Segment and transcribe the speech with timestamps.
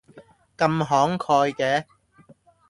[0.57, 1.85] 咁慷慨嘅